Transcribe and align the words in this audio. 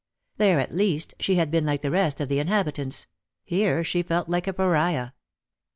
There, 0.37 0.59
at 0.59 0.73
least, 0.73 1.13
she 1.19 1.35
had 1.35 1.51
been 1.51 1.63
like 1.63 1.83
the 1.83 1.91
rest 1.91 2.19
of 2.19 2.27
the 2.27 2.39
inhabitants; 2.39 3.05
here 3.43 3.83
she 3.83 4.01
felt 4.01 4.25
herself 4.25 4.47
a 4.47 4.53
Pariah. 4.53 5.11